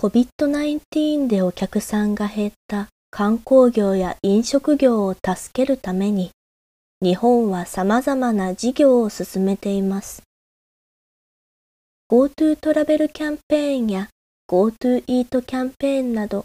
[0.00, 6.30] COVID-19 でお客さんが減った観光業や飲食業を助けるために、
[7.02, 10.22] 日本は様々な事業を進めています。
[12.08, 14.08] GoTo トラベルキャンペーンや
[14.48, 16.44] GoTo イートキャンペーンなど、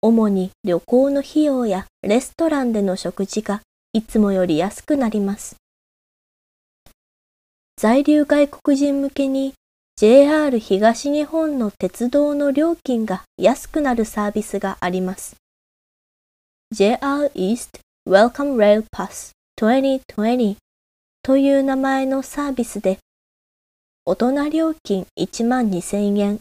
[0.00, 3.60] 主に旅行の費用やレストランでの食事が
[3.92, 5.56] いつもより安くなります。
[7.76, 9.52] 在留外国人向けに
[9.98, 15.36] JR 東日本の鉄道の料金が安くなるサービスがあります。
[16.70, 20.56] JR East Welcome Rail Pass 2020
[21.22, 22.98] という名前のサービスで、
[24.04, 26.40] 大人料金1万2000円、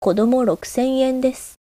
[0.00, 1.60] 子供6000円です。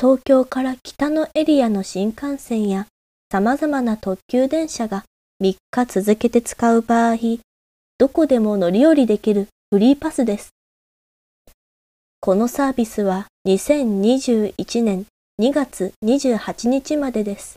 [0.00, 2.88] 東京から北のエリアの新幹線や
[3.30, 5.04] 様々な特急電車が
[5.40, 7.18] 3日続けて使う場合、
[7.98, 10.50] どこでも乗り降りできるフリーパスです。
[12.20, 15.06] このサービスは2021年
[15.40, 17.56] 2月28日までです。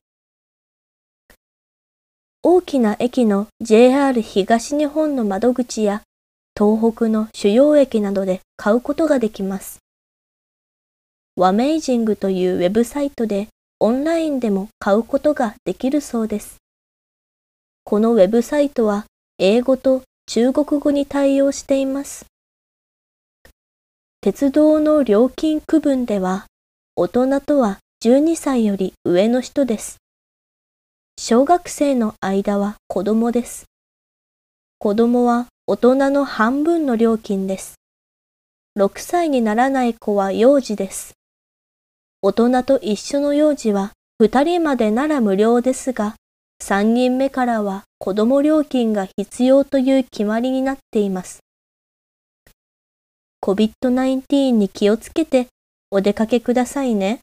[2.41, 6.03] 大きな駅の JR 東日本の窓口や
[6.57, 9.79] 東北の主要駅などで買うことができます。
[11.35, 13.50] ワメイジングというウェブサイトで
[13.81, 16.55] オンラインでも買うことができるそうです。
[17.83, 19.03] このウェブサイトは
[19.38, 22.25] 英語と中国語に対応しています。
[24.21, 26.47] 鉄道の料金区分では、
[26.95, 29.97] 大人とは12歳より上の人です。
[31.19, 33.65] 小学生の間は子供です。
[34.79, 37.75] 子供は大人の半分の料金です。
[38.77, 41.13] 6歳にならない子は幼児です。
[42.21, 46.15] 大人と一緒の幼児は2人までなら無料ですが、
[46.63, 51.39] 3人目からは子供料金が必要という決まりになっています。
[53.41, 55.47] COVID-19 に気をつけて
[55.91, 57.19] お出かけくださいね。